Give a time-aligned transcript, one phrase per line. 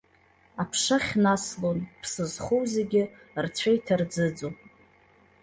[0.61, 3.03] Аԥшахь наслон, ԥсы зхоу зегьы
[3.43, 4.49] рцәа иҭарӡыӡо.